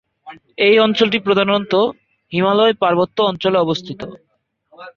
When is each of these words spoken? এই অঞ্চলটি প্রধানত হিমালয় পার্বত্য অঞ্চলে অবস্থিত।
এই 0.57 0.75
অঞ্চলটি 0.79 1.17
প্রধানত 1.19 1.73
হিমালয় 2.31 2.73
পার্বত্য 2.73 3.17
অঞ্চলে 3.21 3.57
অবস্থিত। 3.57 4.01